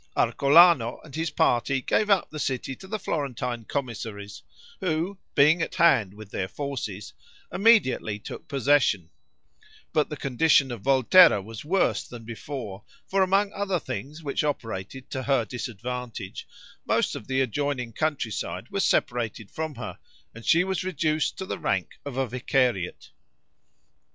Arcolano 0.17 0.99
and 1.03 1.13
his 1.13 1.29
party 1.29 1.79
gave 1.79 2.09
up 2.09 2.27
the 2.31 2.39
city 2.39 2.75
to 2.75 2.87
the 2.87 2.97
Florentine 2.97 3.65
commissaries, 3.65 4.41
who, 4.79 5.19
being 5.35 5.61
at 5.61 5.75
hand 5.75 6.15
with 6.15 6.31
their 6.31 6.47
forces, 6.47 7.13
immediately 7.53 8.17
took 8.17 8.47
possession; 8.47 9.11
but 9.93 10.09
the 10.09 10.17
condition 10.17 10.71
of 10.71 10.81
Volterra 10.81 11.39
was 11.39 11.63
worse 11.63 12.03
than 12.07 12.23
before; 12.25 12.83
for 13.05 13.21
among 13.21 13.53
other 13.53 13.77
things 13.79 14.23
which 14.23 14.43
operated 14.43 15.07
to 15.11 15.21
her 15.21 15.45
disadvantage, 15.45 16.47
most 16.83 17.15
of 17.15 17.27
the 17.27 17.39
adjoining 17.39 17.93
countryside 17.93 18.69
was 18.71 18.83
separated 18.83 19.51
from 19.51 19.75
her, 19.75 19.99
and 20.33 20.45
she 20.47 20.63
was 20.63 20.83
reduced 20.83 21.37
to 21.37 21.45
the 21.45 21.59
rank 21.59 21.99
of 22.05 22.17
a 22.17 22.25
vicariate. 22.25 23.11